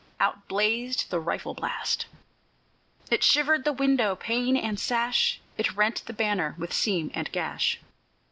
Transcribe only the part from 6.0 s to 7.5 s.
the banner with seam and